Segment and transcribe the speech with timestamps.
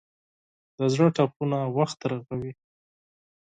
[0.77, 2.53] د زړه ټپونه وخت رغوي.